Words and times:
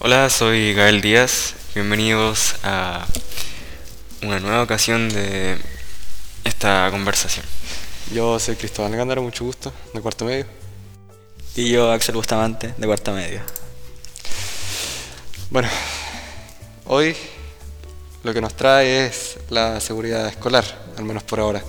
Hola, 0.00 0.30
soy 0.30 0.74
Gael 0.74 1.00
Díaz. 1.00 1.54
Bienvenidos 1.74 2.54
a 2.62 3.04
una 4.22 4.38
nueva 4.38 4.62
ocasión 4.62 5.08
de 5.08 5.58
esta 6.44 6.86
conversación. 6.92 7.44
Yo 8.12 8.38
soy 8.38 8.54
Cristóbal 8.54 8.94
Gándara, 8.94 9.20
mucho 9.20 9.44
gusto, 9.44 9.72
de 9.92 10.00
cuarto 10.00 10.24
medio. 10.24 10.46
Y 11.56 11.70
yo, 11.72 11.90
Axel 11.90 12.14
Bustamante, 12.14 12.74
de 12.78 12.86
cuarto 12.86 13.10
medio. 13.12 13.40
Bueno, 15.50 15.68
hoy 16.86 17.16
lo 18.22 18.32
que 18.32 18.40
nos 18.40 18.54
trae 18.54 19.06
es 19.06 19.38
la 19.50 19.80
seguridad 19.80 20.28
escolar, 20.28 20.64
al 20.96 21.02
menos 21.02 21.24
por 21.24 21.40
ahora. 21.40 21.60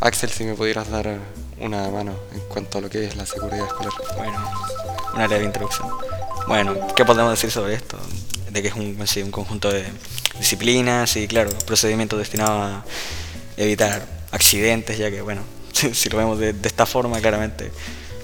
Axel, 0.00 0.28
si 0.28 0.44
me 0.44 0.52
pudieras 0.52 0.90
dar 0.90 1.18
una 1.58 1.88
mano 1.88 2.18
en 2.34 2.40
cuanto 2.48 2.76
a 2.76 2.80
lo 2.82 2.90
que 2.90 3.06
es 3.06 3.16
la 3.16 3.24
seguridad 3.24 3.64
escolar. 3.66 3.92
Bueno, 4.18 4.50
una 5.14 5.26
breve 5.26 5.46
introducción. 5.46 5.88
Bueno, 6.46 6.76
¿qué 6.96 7.04
podemos 7.04 7.30
decir 7.32 7.50
sobre 7.50 7.74
esto? 7.74 7.98
De 8.50 8.62
que 8.62 8.68
es 8.68 8.74
un, 8.74 8.98
sí, 9.06 9.22
un 9.22 9.30
conjunto 9.30 9.70
de 9.70 9.84
disciplinas 10.38 11.16
y, 11.16 11.26
claro, 11.28 11.50
procedimientos 11.66 12.18
destinados 12.18 12.60
a 12.72 12.84
evitar 13.56 14.06
accidentes, 14.30 14.98
ya 14.98 15.10
que, 15.10 15.20
bueno, 15.22 15.42
si, 15.72 16.08
lo 16.08 16.18
vemos 16.18 16.38
de, 16.38 16.52
de 16.52 16.68
esta 16.68 16.86
forma, 16.86 17.20
claramente 17.20 17.70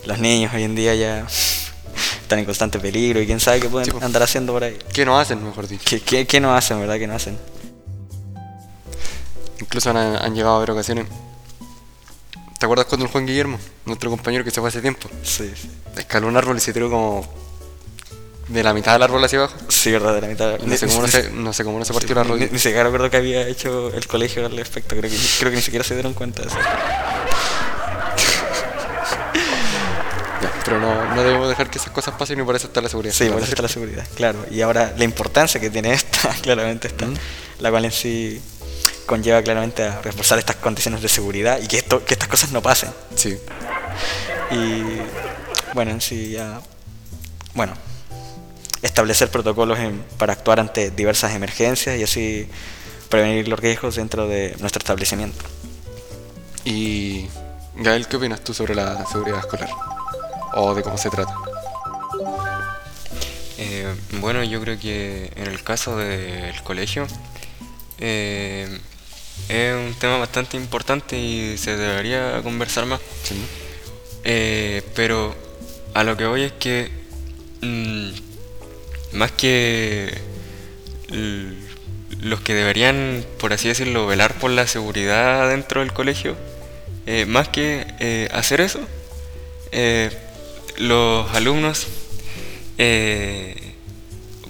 los 0.04 0.18
niños 0.18 0.52
hoy 0.54 0.62
en 0.64 0.74
día 0.74 0.94
ya 0.94 1.26
están 2.22 2.38
en 2.38 2.44
constante 2.44 2.78
peligro 2.78 3.20
y 3.20 3.26
quién 3.26 3.40
sabe 3.40 3.60
qué 3.60 3.68
pueden 3.68 3.90
po. 3.90 4.04
andar 4.04 4.22
haciendo 4.22 4.52
por 4.52 4.64
ahí. 4.64 4.78
¿Qué 4.92 5.04
no 5.04 5.18
hacen, 5.18 5.42
mejor 5.42 5.68
dicho? 5.68 5.84
¿Qué, 5.86 6.00
qué, 6.00 6.26
qué 6.26 6.40
no 6.40 6.54
hacen, 6.54 6.80
verdad? 6.80 6.98
¿Qué 6.98 7.06
no 7.06 7.14
hacen? 7.14 7.38
Incluso 9.60 9.90
han, 9.90 9.96
han 9.96 10.34
llegado 10.34 10.54
a 10.54 10.56
haber 10.58 10.70
ocasiones. 10.72 11.06
¿Te 12.58 12.66
acuerdas 12.66 12.86
cuando 12.86 13.06
el 13.06 13.12
Juan 13.12 13.24
Guillermo, 13.26 13.58
nuestro 13.86 14.10
compañero 14.10 14.42
que 14.44 14.50
se 14.50 14.60
fue 14.60 14.68
hace 14.68 14.80
tiempo, 14.80 15.08
Sí, 15.22 15.50
sí. 15.54 15.70
escaló 15.96 16.26
un 16.26 16.36
árbol 16.36 16.56
y 16.56 16.60
se 16.60 16.72
tiró 16.72 16.90
como 16.90 17.24
de 18.48 18.62
la 18.62 18.72
mitad 18.74 18.92
del 18.94 19.02
árbol 19.02 19.22
hacia 19.24 19.38
abajo? 19.40 19.54
Sí, 19.68 19.92
verdad, 19.92 20.14
de 20.14 20.20
la 20.22 20.26
mitad. 20.28 20.58
No 20.60 20.76
sé 20.76 20.86
cómo 20.86 21.02
no 21.02 21.08
se, 21.08 21.30
no 21.30 21.52
sé 21.52 21.64
cómo 21.64 21.78
no 21.78 21.84
se 21.84 21.92
partió 21.92 22.14
la 22.14 22.24
Ni, 22.24 22.30
rodilla. 22.30 22.48
ni 22.50 22.58
siquiera 22.58 22.84
recuerdo 22.84 23.10
que 23.10 23.16
había 23.18 23.46
hecho 23.46 23.92
el 23.94 24.06
colegio 24.06 24.44
al 24.46 24.56
respecto. 24.56 24.96
Creo 24.96 25.10
que, 25.10 25.16
creo 25.38 25.50
que 25.50 25.56
ni 25.56 25.62
siquiera 25.62 25.84
se 25.84 25.94
dieron 25.94 26.14
cuenta 26.14 26.42
de 26.42 26.48
eso. 26.48 26.56
Pero 30.64 30.80
no, 30.80 31.14
no 31.14 31.22
debemos 31.22 31.48
dejar 31.48 31.70
que 31.70 31.78
esas 31.78 31.90
cosas 31.92 32.14
pasen 32.18 32.40
y 32.40 32.42
por 32.42 32.54
eso 32.54 32.66
está 32.66 32.80
la 32.82 32.88
seguridad. 32.90 33.14
Sí, 33.14 33.28
por 33.30 33.40
eso 33.40 33.48
está 33.50 33.62
la 33.62 33.68
seguridad, 33.68 34.06
claro. 34.14 34.44
Y 34.50 34.60
ahora 34.60 34.92
la 34.98 35.04
importancia 35.04 35.58
que 35.60 35.70
tiene 35.70 35.92
esta, 35.94 36.28
claramente 36.42 36.88
está, 36.88 37.06
la 37.60 37.70
cual 37.70 37.86
en 37.86 37.92
sí 37.92 38.40
conlleva 39.06 39.40
claramente 39.42 39.82
a 39.84 40.00
reforzar 40.02 40.38
estas 40.38 40.56
condiciones 40.56 41.00
de 41.00 41.08
seguridad 41.08 41.58
y 41.62 41.66
que, 41.66 41.78
esto, 41.78 42.04
que 42.04 42.12
estas 42.12 42.28
cosas 42.28 42.52
no 42.52 42.60
pasen. 42.60 42.90
Sí. 43.16 43.38
Y 44.50 44.82
bueno, 45.72 45.90
en 45.92 46.00
sí 46.02 46.30
ya, 46.32 46.60
bueno, 47.54 47.72
establecer 48.82 49.30
protocolos 49.30 49.78
en- 49.78 50.02
para 50.18 50.32
actuar 50.32 50.60
ante 50.60 50.90
diversas 50.90 51.34
emergencias 51.34 51.98
y 51.98 52.02
así 52.02 52.48
prevenir 53.08 53.48
los 53.48 53.58
riesgos 53.58 53.96
dentro 53.96 54.28
de 54.28 54.54
nuestro 54.60 54.78
establecimiento. 54.78 55.44
Y 56.64 57.26
Gael, 57.76 58.06
¿qué 58.08 58.16
opinas 58.16 58.42
tú 58.42 58.52
sobre 58.54 58.74
la 58.74 59.04
seguridad 59.06 59.38
escolar? 59.40 59.70
O 60.54 60.74
de 60.74 60.82
cómo 60.82 60.98
se 60.98 61.08
trata. 61.10 61.34
Eh, 63.58 63.92
bueno, 64.20 64.44
yo 64.44 64.60
creo 64.60 64.78
que 64.78 65.32
en 65.34 65.46
el 65.48 65.62
caso 65.64 65.96
del 65.96 66.62
colegio 66.62 67.06
eh, 67.98 68.78
es 69.48 69.74
un 69.74 69.94
tema 69.98 70.18
bastante 70.18 70.56
importante 70.56 71.18
y 71.18 71.58
se 71.58 71.76
debería 71.76 72.40
conversar 72.42 72.86
más. 72.86 73.00
Sí, 73.24 73.34
¿no? 73.34 73.44
Eh, 74.24 74.82
pero 74.94 75.34
a 75.94 76.04
lo 76.04 76.16
que 76.16 76.26
voy 76.26 76.42
es 76.42 76.52
que 76.52 76.90
mm, 77.62 78.10
más 79.12 79.32
que 79.32 80.12
los 82.20 82.40
que 82.40 82.54
deberían, 82.54 83.24
por 83.38 83.52
así 83.52 83.68
decirlo, 83.68 84.06
velar 84.06 84.34
por 84.34 84.50
la 84.50 84.66
seguridad 84.66 85.48
dentro 85.48 85.80
del 85.80 85.92
colegio, 85.92 86.36
eh, 87.06 87.24
más 87.26 87.48
que 87.48 87.86
eh, 88.00 88.28
hacer 88.32 88.60
eso, 88.60 88.80
eh, 89.72 90.10
los 90.76 91.32
alumnos 91.34 91.86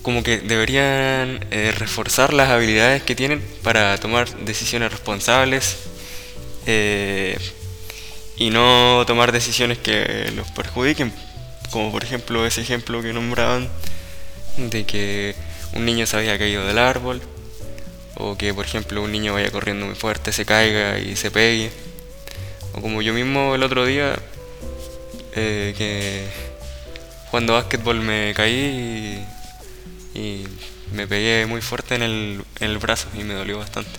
como 0.02 0.22
que 0.22 0.38
deberían 0.38 1.40
reforzar 1.50 2.34
las 2.34 2.50
habilidades 2.50 3.02
que 3.02 3.14
tienen 3.14 3.42
para 3.62 3.96
tomar 3.98 4.28
decisiones 4.44 4.90
responsables 4.92 5.78
y 8.36 8.50
no 8.50 9.04
tomar 9.06 9.32
decisiones 9.32 9.78
que 9.78 10.30
los 10.36 10.50
perjudiquen, 10.50 11.10
como 11.70 11.90
por 11.90 12.04
ejemplo 12.04 12.44
ese 12.46 12.60
ejemplo 12.60 13.00
que 13.02 13.14
nombraban 13.14 13.68
de 14.58 14.84
que 14.84 15.34
un 15.74 15.84
niño 15.84 16.06
se 16.06 16.16
había 16.16 16.36
caído 16.38 16.66
del 16.66 16.78
árbol 16.78 17.20
o 18.16 18.36
que 18.36 18.52
por 18.52 18.64
ejemplo 18.66 19.02
un 19.02 19.12
niño 19.12 19.34
vaya 19.34 19.50
corriendo 19.50 19.86
muy 19.86 19.94
fuerte, 19.94 20.32
se 20.32 20.44
caiga 20.44 20.98
y 20.98 21.14
se 21.16 21.30
pegue 21.30 21.70
o 22.74 22.80
como 22.80 23.00
yo 23.02 23.12
mismo 23.14 23.54
el 23.54 23.62
otro 23.62 23.86
día 23.86 24.18
eh, 25.34 25.74
que 25.76 26.26
jugando 27.30 27.52
básquetbol 27.54 28.00
me 28.00 28.32
caí 28.34 29.24
y, 30.14 30.18
y 30.18 30.48
me 30.92 31.06
pegué 31.06 31.46
muy 31.46 31.60
fuerte 31.60 31.94
en 31.94 32.02
el, 32.02 32.42
en 32.60 32.70
el 32.70 32.78
brazo 32.78 33.06
y 33.14 33.22
me 33.22 33.34
dolió 33.34 33.58
bastante. 33.58 33.90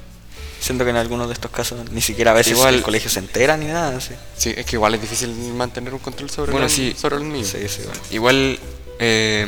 Siento 0.60 0.84
que 0.84 0.90
en 0.90 0.98
algunos 0.98 1.28
de 1.28 1.34
estos 1.36 1.52
casos 1.52 1.90
ni 1.92 2.02
siquiera 2.02 2.32
a 2.32 2.34
veces 2.34 2.54
Igual- 2.54 2.76
el 2.76 2.82
colegio 2.82 3.10
se 3.10 3.20
entera 3.20 3.56
ni 3.56 3.68
nada. 3.68 4.02
Sí, 4.02 4.14
Sí, 4.36 4.54
es 4.58 4.66
que 4.66 4.76
igual 4.76 4.96
es 4.96 5.02
difícil 5.02 5.30
mantener 5.54 5.94
un 5.94 6.00
control 6.02 6.30
sobre, 6.30 6.52
Bueno, 6.52 6.66
los, 6.66 6.74
sí. 6.74 6.94
sobre 7.00 7.16
los 7.18 7.24
niños. 7.26 7.48
sí, 7.48 7.60
sí, 7.70 7.84
bueno. 7.86 8.02
Igual 8.12 8.60
eh, 9.00 9.48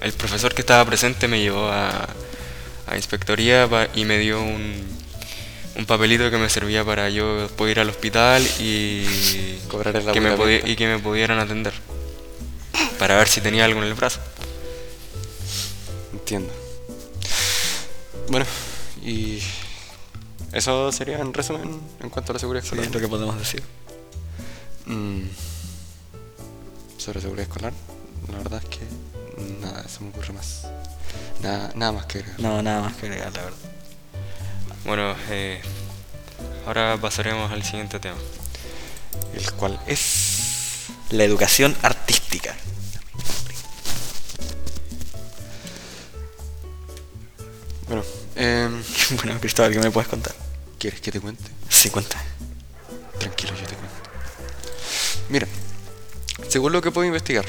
el 0.00 0.12
profesor 0.12 0.54
que 0.54 0.60
estaba 0.62 0.84
presente 0.84 1.28
me 1.28 1.40
llevó 1.40 1.68
a, 1.68 2.08
a 2.86 2.96
inspectoría 2.96 3.68
y 3.94 4.04
me 4.04 4.18
dio 4.18 4.40
un, 4.42 4.74
un 5.76 5.86
papelito 5.86 6.30
que 6.30 6.38
me 6.38 6.48
servía 6.48 6.84
para 6.84 7.10
yo 7.10 7.48
poder 7.56 7.76
ir 7.78 7.80
al 7.80 7.90
hospital 7.90 8.46
y 8.60 9.58
Cobrar 9.68 9.96
el 9.96 10.12
que 10.12 10.20
me 10.20 10.34
y 10.64 10.76
que 10.76 10.86
me 10.86 10.98
pudieran 10.98 11.38
atender 11.38 11.72
para 12.98 13.16
ver 13.16 13.28
si 13.28 13.40
tenía 13.40 13.64
algo 13.64 13.82
en 13.82 13.88
el 13.88 13.94
brazo. 13.94 14.20
Entiendo. 16.12 16.52
Bueno, 18.28 18.46
y 19.04 19.40
eso 20.52 20.90
sería 20.92 21.18
en 21.20 21.32
resumen 21.34 21.80
en 22.02 22.10
cuanto 22.10 22.32
a 22.32 22.34
la 22.34 22.38
seguridad 22.38 22.62
Sí, 22.62 22.68
escolar. 22.68 22.86
es 22.86 22.92
lo 22.94 23.00
que 23.00 23.08
podemos 23.08 23.38
decir. 23.38 23.62
Mm, 24.86 25.22
sobre 26.98 27.20
seguridad 27.20 27.46
escolar, 27.48 27.72
la 28.32 28.38
verdad 28.38 28.62
es 28.62 28.68
que 28.70 28.84
nada, 29.60 29.86
se 29.88 30.00
me 30.02 30.10
ocurre 30.10 30.32
más. 30.32 30.66
Nada, 31.42 31.72
nada 31.74 31.92
más 31.92 32.06
que 32.06 32.18
agregar. 32.18 32.40
No, 32.40 32.62
nada 32.62 32.82
más 32.82 32.96
que 32.96 33.06
agregar, 33.06 33.32
la 33.32 33.42
verdad. 33.42 33.58
Bueno, 34.84 35.14
eh, 35.30 35.60
ahora 36.66 36.96
pasaremos 37.00 37.50
al 37.50 37.62
siguiente 37.62 37.98
tema. 37.98 38.16
El 39.34 39.52
cual 39.52 39.78
es. 39.86 40.86
La 41.10 41.24
educación 41.24 41.76
artística. 41.82 42.56
Bueno, 47.86 48.02
em, 48.34 48.82
Bueno, 49.22 49.40
Cristóbal, 49.40 49.72
¿qué 49.72 49.78
me 49.78 49.90
puedes 49.90 50.08
contar? 50.08 50.34
¿quieres 50.78 51.00
que 51.00 51.10
te 51.10 51.20
cuente? 51.20 51.44
Sí, 51.68 51.90
cuenta. 51.90 52.22
Tranquilo, 53.18 53.54
yo 53.54 53.66
te 53.66 53.74
cuento. 53.74 53.96
Mira, 55.28 55.46
según 56.48 56.72
lo 56.72 56.82
que 56.82 56.90
puedo 56.90 57.06
investigar 57.06 57.44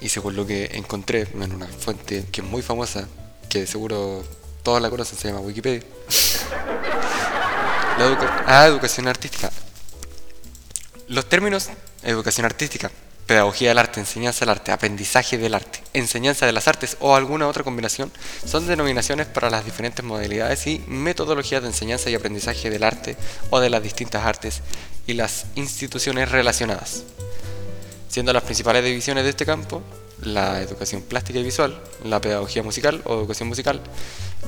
y 0.00 0.08
según 0.08 0.36
lo 0.36 0.46
que 0.46 0.70
encontré 0.74 1.28
en 1.34 1.54
una 1.54 1.66
fuente 1.66 2.24
que 2.32 2.40
es 2.40 2.46
muy 2.46 2.62
famosa, 2.62 3.06
que 3.48 3.66
seguro 3.66 4.24
todos 4.62 4.80
la 4.80 4.90
conocen, 4.90 5.18
se 5.18 5.28
llama 5.28 5.40
Wikipedia. 5.40 5.82
La 7.98 8.44
ah, 8.46 8.66
educación 8.66 9.08
artística. 9.08 9.50
Los 11.08 11.28
términos 11.28 11.68
educación 12.02 12.46
artística, 12.46 12.90
pedagogía 13.26 13.68
del 13.68 13.78
arte, 13.78 14.00
enseñanza 14.00 14.40
del 14.40 14.50
arte, 14.50 14.72
aprendizaje 14.72 15.38
del 15.38 15.54
arte, 15.54 15.80
enseñanza 15.92 16.46
de 16.46 16.52
las 16.52 16.66
artes 16.66 16.96
o 17.00 17.14
alguna 17.14 17.46
otra 17.46 17.62
combinación 17.62 18.10
son 18.44 18.66
denominaciones 18.66 19.26
para 19.26 19.50
las 19.50 19.64
diferentes 19.64 20.04
modalidades 20.04 20.66
y 20.66 20.82
metodologías 20.88 21.62
de 21.62 21.68
enseñanza 21.68 22.10
y 22.10 22.14
aprendizaje 22.14 22.70
del 22.70 22.84
arte 22.84 23.16
o 23.50 23.60
de 23.60 23.70
las 23.70 23.82
distintas 23.82 24.24
artes 24.24 24.62
y 25.06 25.14
las 25.14 25.46
instituciones 25.54 26.30
relacionadas. 26.30 27.04
Siendo 28.10 28.32
las 28.32 28.42
principales 28.42 28.84
divisiones 28.84 29.24
de 29.24 29.30
este 29.30 29.46
campo 29.46 29.82
la 30.22 30.60
educación 30.60 31.00
plástica 31.02 31.38
y 31.38 31.42
visual, 31.42 31.80
la 32.04 32.20
pedagogía 32.20 32.62
musical 32.62 33.00
o 33.04 33.14
educación 33.14 33.48
musical 33.48 33.80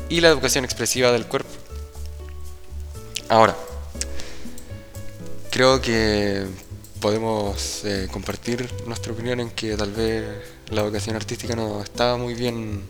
y 0.08 0.20
la 0.20 0.28
educación 0.28 0.64
expresiva 0.64 1.12
del 1.12 1.26
cuerpo. 1.26 1.50
Ahora, 3.28 3.56
creo 5.50 5.80
que 5.80 6.44
podemos 7.00 7.84
eh, 7.84 8.08
compartir 8.12 8.68
nuestra 8.86 9.12
opinión 9.12 9.40
en 9.40 9.50
que 9.50 9.76
tal 9.76 9.92
vez 9.92 10.24
la 10.70 10.82
educación 10.82 11.16
artística 11.16 11.56
no 11.56 11.82
está 11.82 12.16
muy 12.16 12.34
bien 12.34 12.82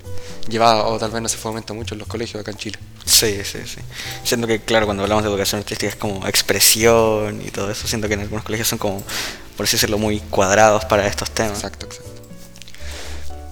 llevada 0.48 0.84
o 0.84 0.98
tal 0.98 1.10
vez 1.10 1.22
no 1.22 1.28
se 1.28 1.36
fomenta 1.36 1.72
mucho 1.72 1.94
en 1.94 2.00
los 2.00 2.08
colegios 2.08 2.40
acá 2.40 2.50
en 2.50 2.56
Chile. 2.56 2.78
Sí, 3.04 3.40
sí, 3.44 3.58
sí. 3.66 3.80
Siento 4.24 4.46
que, 4.46 4.60
claro, 4.60 4.86
cuando 4.86 5.02
hablamos 5.02 5.24
de 5.24 5.30
educación 5.30 5.60
artística 5.60 5.88
es 5.88 5.96
como 5.96 6.26
expresión 6.26 7.42
y 7.42 7.50
todo 7.50 7.70
eso. 7.70 7.86
Siento 7.88 8.08
que 8.08 8.14
en 8.14 8.20
algunos 8.20 8.44
colegios 8.44 8.68
son 8.68 8.78
como, 8.78 9.02
por 9.62 9.68
así 9.68 9.76
decirlo, 9.76 9.96
muy 9.96 10.18
cuadrados 10.18 10.84
para 10.86 11.06
estos 11.06 11.30
temas. 11.30 11.52
Exacto, 11.52 11.86
exacto. 11.86 12.10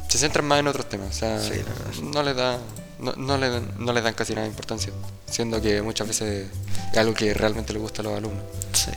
Se 0.08 0.18
centran 0.18 0.44
más 0.44 0.58
en 0.58 0.66
otros 0.66 0.88
temas, 0.88 1.10
o 1.10 1.12
sea, 1.12 1.38
Sí, 1.38 1.50
la 1.50 1.62
verdad, 1.62 1.92
sí. 1.94 2.02
no 2.02 2.22
les 2.24 2.34
da, 2.34 2.58
no, 2.98 3.12
no 3.16 3.38
le 3.38 3.48
dan, 3.48 3.72
no 3.78 3.92
les 3.92 4.02
dan 4.02 4.14
casi 4.14 4.32
nada 4.32 4.42
de 4.42 4.50
importancia, 4.50 4.92
siendo 5.30 5.62
que 5.62 5.82
muchas 5.82 6.08
veces 6.08 6.50
es 6.92 6.98
algo 6.98 7.14
que 7.14 7.32
realmente 7.32 7.72
le 7.72 7.78
gusta 7.78 8.02
a 8.02 8.06
los 8.06 8.18
alumnos. 8.18 8.42
Sí. 8.72 8.90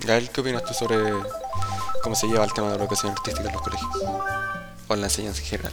Gael, 0.00 0.28
¿qué 0.30 0.40
opinas 0.40 0.64
tú 0.64 0.74
sobre 0.74 0.96
cómo 2.02 2.16
se 2.16 2.26
lleva 2.26 2.44
el 2.44 2.52
tema 2.52 2.66
de 2.72 2.78
la 2.78 2.82
educación 2.82 3.12
artística 3.12 3.46
en 3.46 3.52
los 3.54 3.62
colegios? 3.62 3.90
O 4.88 4.94
en 4.94 5.00
la 5.00 5.06
enseñanza 5.06 5.40
en 5.40 5.46
general. 5.46 5.72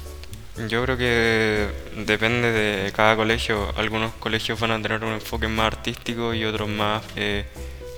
Yo 0.69 0.83
creo 0.83 0.95
que 0.95 1.71
depende 2.06 2.51
de 2.51 2.92
cada 2.92 3.15
colegio. 3.15 3.74
Algunos 3.77 4.13
colegios 4.19 4.60
van 4.60 4.69
a 4.69 4.80
tener 4.80 5.04
un 5.04 5.13
enfoque 5.13 5.48
más 5.48 5.74
artístico 5.74 6.36
y 6.36 6.45
otros 6.45 6.69
más 6.69 7.01
eh, 7.15 7.48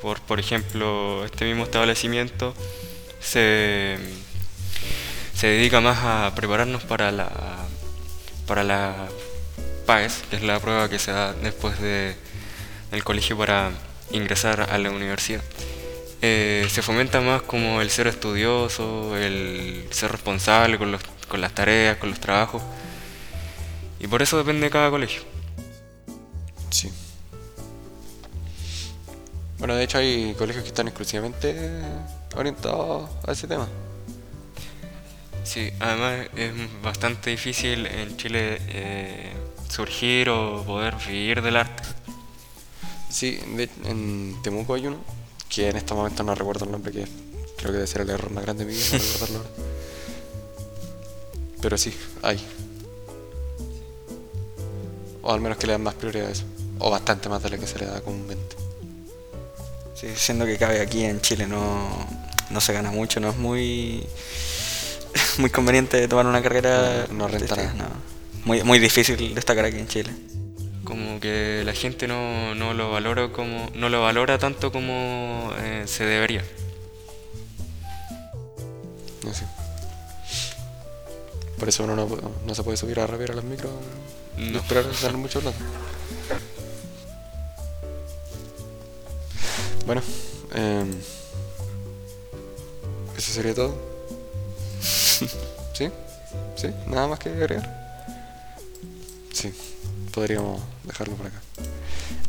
por, 0.05 0.21
por 0.21 0.39
ejemplo, 0.39 1.25
este 1.25 1.45
mismo 1.45 1.63
establecimiento 1.63 2.53
se, 3.19 3.97
se 5.33 5.47
dedica 5.47 5.81
más 5.81 5.97
a 6.03 6.35
prepararnos 6.35 6.83
para 6.83 7.11
la 7.11 7.27
para 8.45 8.63
la 8.63 9.07
PAES, 9.87 10.21
que 10.29 10.35
es 10.35 10.43
la 10.43 10.59
prueba 10.59 10.89
que 10.89 10.99
se 10.99 11.11
da 11.11 11.33
después 11.33 11.81
de, 11.81 12.15
del 12.91 13.03
colegio 13.03 13.35
para 13.35 13.71
ingresar 14.11 14.69
a 14.69 14.77
la 14.77 14.91
universidad. 14.91 15.41
Eh, 16.21 16.67
se 16.69 16.83
fomenta 16.83 17.19
más 17.21 17.41
como 17.41 17.81
el 17.81 17.89
ser 17.89 18.05
estudioso, 18.05 19.17
el 19.17 19.87
ser 19.89 20.11
responsable 20.11 20.77
con, 20.77 20.91
los, 20.91 21.01
con 21.27 21.41
las 21.41 21.51
tareas, 21.55 21.97
con 21.97 22.11
los 22.11 22.19
trabajos. 22.19 22.61
Y 23.99 24.05
por 24.05 24.21
eso 24.21 24.37
depende 24.37 24.65
de 24.65 24.69
cada 24.69 24.91
colegio. 24.91 25.23
Sí. 26.69 26.91
Bueno, 29.65 29.79
de 29.79 29.85
hecho 29.85 29.97
hay 29.97 30.35
colegios 30.37 30.61
que 30.63 30.67
están 30.67 30.87
exclusivamente 30.87 31.55
orientados 32.35 33.09
a 33.27 33.31
ese 33.31 33.47
tema. 33.47 33.67
Sí, 35.43 35.71
además 35.79 36.27
es 36.35 36.51
bastante 36.83 37.31
difícil 37.31 37.87
en 37.87 38.15
Chile 38.15 38.59
eh, 38.67 39.33
surgir 39.67 40.29
o 40.29 40.63
poder 40.63 40.93
vivir 41.07 41.41
del 41.41 41.57
arte. 41.57 41.81
Sí, 43.09 43.39
de- 43.55 43.67
en 43.85 44.35
Temuco 44.43 44.75
hay 44.75 44.85
uno, 44.85 44.97
que 45.49 45.67
en 45.71 45.77
este 45.77 45.95
momento 45.95 46.21
no 46.21 46.35
recuerdo 46.35 46.65
el 46.65 46.71
nombre, 46.71 46.91
que 46.91 47.07
creo 47.57 47.71
que 47.71 47.77
debe 47.77 47.87
ser 47.87 48.01
el 48.01 48.11
error 48.11 48.29
más 48.29 48.43
grande 48.43 48.65
de 48.65 48.71
mi 48.71 48.77
vida, 48.77 48.87
no 48.91 48.99
recordarlo 48.99 49.37
ahora. 49.39 49.49
Pero 51.63 51.75
sí, 51.79 51.91
hay. 52.21 52.39
O 55.23 55.33
al 55.33 55.41
menos 55.41 55.57
que 55.57 55.65
le 55.65 55.73
dan 55.73 55.81
más 55.81 55.95
prioridad 55.95 56.27
a 56.27 56.31
eso. 56.33 56.43
O 56.77 56.91
bastante 56.91 57.29
más 57.29 57.41
de 57.41 57.49
la 57.49 57.57
que 57.57 57.65
se 57.65 57.79
le 57.79 57.87
da 57.87 57.99
comúnmente. 58.01 58.57
Sí, 59.95 60.07
siendo 60.15 60.45
que 60.45 60.57
cabe 60.57 60.81
aquí 60.81 61.03
en 61.05 61.21
Chile 61.21 61.47
no, 61.47 62.05
no 62.49 62.61
se 62.61 62.73
gana 62.73 62.91
mucho, 62.91 63.19
no 63.19 63.29
es 63.29 63.37
muy 63.37 64.05
muy 65.37 65.49
conveniente 65.49 66.07
tomar 66.07 66.25
una 66.25 66.41
carrera. 66.43 67.07
No- 67.11 67.27
no 67.29 67.39
nada. 67.39 67.73
no. 67.77 67.85
Muy, 68.43 68.61
muy 68.63 68.77
difícil 68.79 69.33
destacar 69.33 69.65
aquí 69.65 69.77
en 69.79 69.87
Chile. 69.87 70.11
Como 70.83 71.19
que 71.19 71.63
la 71.65 71.73
gente 71.73 72.07
no, 72.07 72.53
no 72.53 72.73
lo 72.75 72.91
valora 72.91 73.29
como 73.31 73.69
no 73.73 73.89
lo 73.89 74.01
valora 74.03 74.37
tanto 74.37 74.71
como 74.71 75.51
eh, 75.59 75.83
se 75.87 76.05
debería. 76.05 76.43
No 79.23 79.33
sé. 79.33 79.45
Por 81.57 81.69
eso 81.69 81.85
uno 81.85 81.95
no, 81.95 82.07
no 82.45 82.53
se 82.53 82.63
puede 82.63 82.77
subir 82.77 82.99
a 82.99 83.07
rapear 83.07 83.31
a 83.31 83.35
las 83.35 83.43
micros 83.45 83.71
y 84.37 84.49
No. 84.51 84.59
esperar 84.59 84.85
a 84.85 85.01
ganar 85.01 85.17
mucho 85.17 85.39
plata. 85.39 85.57
Bueno, 89.85 90.01
em, 90.53 90.91
eso 93.17 93.31
sería 93.31 93.53
todo. 93.53 93.75
¿Sí? 95.73 95.89
¿Sí? 96.55 96.67
¿Nada 96.87 97.07
más 97.07 97.19
que 97.19 97.29
agregar? 97.29 98.03
Sí, 99.31 99.53
podríamos 100.13 100.61
dejarlo 100.83 101.15
por 101.15 101.27
acá. 101.27 101.41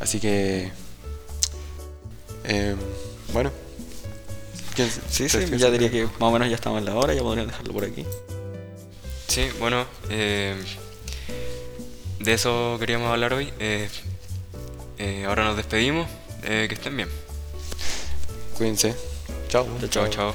Así 0.00 0.20
que... 0.20 0.70
em, 2.44 2.76
bueno. 3.32 3.50
¿Quién 4.75 4.91
se- 4.91 5.00
Sí, 5.09 5.29
sí, 5.29 5.56
ya 5.56 5.70
diría 5.70 5.91
que 5.91 6.05
más 6.05 6.12
o 6.20 6.31
menos 6.31 6.49
ya 6.50 6.56
estamos 6.56 6.79
en 6.81 6.85
la 6.85 6.94
hora, 6.97 7.14
ya 7.14 7.23
podrían 7.23 7.47
dejarlo 7.47 7.73
por 7.73 7.85
aquí. 7.85 8.05
Sí, 9.29 9.49
bueno, 9.59 9.87
eh, 10.11 10.55
de 12.20 12.32
eso 12.32 12.76
queríamos 12.79 13.11
hablar 13.11 13.32
hoy. 13.32 13.52
Eh, 13.59 13.88
eh, 14.99 15.25
ahora 15.26 15.44
nos 15.44 15.56
despedimos. 15.56 16.06
Eh, 16.43 16.67
que 16.69 16.75
estén 16.75 16.97
bien. 16.97 17.09
Cuídense. 18.56 18.94
Chao. 19.49 19.67
Chao, 19.91 20.08
chao. 20.08 20.35